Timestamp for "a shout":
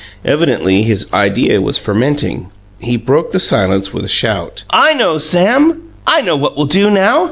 4.03-4.63